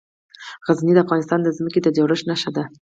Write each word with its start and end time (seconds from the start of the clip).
غزني 0.67 0.93
د 0.95 0.99
افغانستان 1.05 1.39
د 1.43 1.49
ځمکې 1.57 1.79
د 1.81 1.87
جوړښت 1.97 2.25
نښه 2.29 2.51
ده. 2.55 2.63